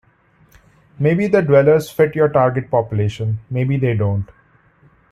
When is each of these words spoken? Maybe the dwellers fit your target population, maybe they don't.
Maybe 0.97 1.27
the 1.27 1.43
dwellers 1.43 1.91
fit 1.91 2.15
your 2.15 2.27
target 2.27 2.71
population, 2.71 3.37
maybe 3.51 3.77
they 3.77 3.93
don't. 3.93 4.27